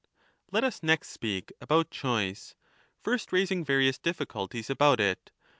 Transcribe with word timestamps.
Let 0.51 0.63
us 0.63 0.81
next 0.81 1.09
speak 1.09 1.53
about 1.61 1.91
choice, 1.91 2.55
first 3.03 3.31
raising 3.31 3.63
various 3.63 3.99
diffi 3.99 4.21
lo 4.33 4.47
culties 4.47 4.67
about 4.67 4.99
it. 4.99 5.29